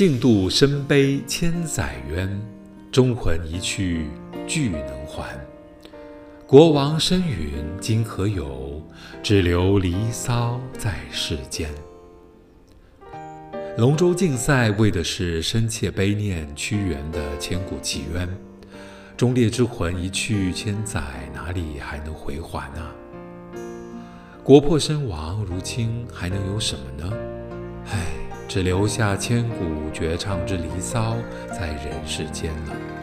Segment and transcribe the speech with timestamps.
[0.00, 2.26] 尽度深悲千载冤，
[2.90, 4.06] 忠魂一去
[4.46, 5.38] 俱能还。
[6.46, 8.82] 国王身陨今何有？
[9.22, 11.68] 只留离骚在世间。
[13.76, 18.26] 龙舟竞赛为的是深切悲念屈原的千古奇冤。
[19.18, 21.02] 忠烈之魂一去千载，
[21.34, 22.90] 哪里还能回还呢？
[24.42, 27.12] 国破身亡，如今还能有什么呢？
[28.50, 31.16] 只留下千古绝唱之离骚
[31.52, 32.99] 在人世间了。